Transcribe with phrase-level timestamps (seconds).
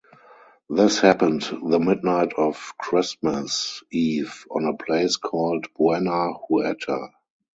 [0.67, 7.09] This happened the midnight of Christmas Eve on a place called Buena Huerta.